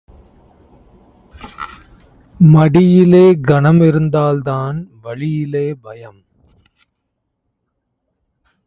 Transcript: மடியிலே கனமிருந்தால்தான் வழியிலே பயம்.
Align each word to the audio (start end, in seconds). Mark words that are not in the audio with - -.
மடியிலே 2.39 3.31
கனமிருந்தால்தான் 3.47 4.87
வழியிலே 5.01 5.73
பயம். 5.73 6.19